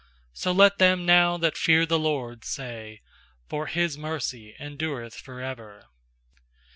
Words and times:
4So 0.33 0.57
let 0.57 0.79
them 0.79 1.05
now 1.05 1.37
that 1.37 1.55
fear 1.55 1.85
the* 1.85 1.99
LORD 1.99 2.43
say, 2.43 3.01
For 3.47 3.67
His 3.67 3.99
mercy 3.99 4.55
endureth 4.59 5.13
for 5.13 5.41
ever. 5.41 5.83